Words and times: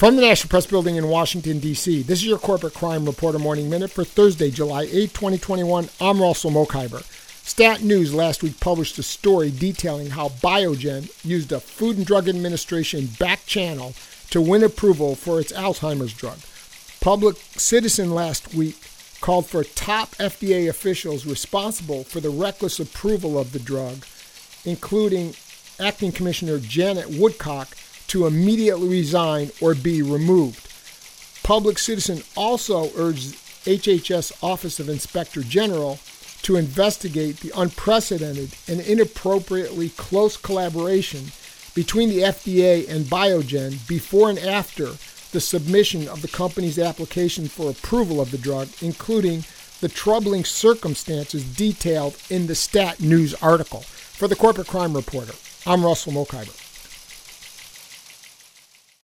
From 0.00 0.16
the 0.16 0.22
National 0.22 0.48
Press 0.48 0.64
Building 0.64 0.96
in 0.96 1.08
Washington, 1.08 1.58
D.C., 1.58 2.04
this 2.04 2.20
is 2.20 2.26
your 2.26 2.38
Corporate 2.38 2.72
Crime 2.72 3.04
Reporter 3.04 3.38
Morning 3.38 3.68
Minute 3.68 3.90
for 3.90 4.02
Thursday, 4.02 4.50
July 4.50 4.84
8, 4.84 5.12
2021. 5.12 5.90
I'm 6.00 6.22
Russell 6.22 6.50
Mokhiber. 6.50 7.02
Stat 7.46 7.82
News 7.82 8.14
last 8.14 8.42
week 8.42 8.58
published 8.60 8.98
a 8.98 9.02
story 9.02 9.50
detailing 9.50 10.08
how 10.08 10.30
Biogen 10.30 11.10
used 11.22 11.52
a 11.52 11.60
Food 11.60 11.98
and 11.98 12.06
Drug 12.06 12.30
Administration 12.30 13.08
back 13.18 13.44
channel 13.44 13.92
to 14.30 14.40
win 14.40 14.64
approval 14.64 15.16
for 15.16 15.38
its 15.38 15.52
Alzheimer's 15.52 16.14
drug. 16.14 16.38
Public 17.02 17.36
Citizen 17.36 18.14
last 18.14 18.54
week 18.54 18.78
called 19.20 19.44
for 19.48 19.64
top 19.64 20.12
FDA 20.12 20.66
officials 20.70 21.26
responsible 21.26 22.04
for 22.04 22.20
the 22.20 22.30
reckless 22.30 22.80
approval 22.80 23.38
of 23.38 23.52
the 23.52 23.58
drug, 23.58 24.06
including 24.64 25.34
Acting 25.78 26.10
Commissioner 26.10 26.58
Janet 26.58 27.10
Woodcock 27.10 27.76
to 28.10 28.26
immediately 28.26 28.88
resign 28.88 29.52
or 29.60 29.72
be 29.72 30.02
removed. 30.02 30.66
Public 31.44 31.78
Citizen 31.78 32.22
also 32.36 32.90
urged 32.96 33.36
HHS 33.64 34.32
Office 34.42 34.80
of 34.80 34.88
Inspector 34.88 35.40
General 35.42 36.00
to 36.42 36.56
investigate 36.56 37.36
the 37.38 37.52
unprecedented 37.56 38.56
and 38.66 38.80
inappropriately 38.80 39.90
close 39.90 40.36
collaboration 40.36 41.30
between 41.76 42.08
the 42.08 42.22
FDA 42.22 42.88
and 42.88 43.04
Biogen 43.04 43.86
before 43.86 44.28
and 44.28 44.40
after 44.40 44.90
the 45.30 45.40
submission 45.40 46.08
of 46.08 46.20
the 46.20 46.28
company's 46.28 46.80
application 46.80 47.46
for 47.46 47.70
approval 47.70 48.20
of 48.20 48.32
the 48.32 48.38
drug, 48.38 48.68
including 48.82 49.44
the 49.80 49.88
troubling 49.88 50.44
circumstances 50.44 51.44
detailed 51.44 52.16
in 52.28 52.48
the 52.48 52.56
Stat 52.56 53.00
News 53.00 53.34
article. 53.34 53.80
For 53.80 54.26
the 54.26 54.36
Corporate 54.36 54.66
Crime 54.66 54.94
Reporter, 54.94 55.34
I'm 55.64 55.84
Russell 55.84 56.12
Mokhiber. 56.12 56.59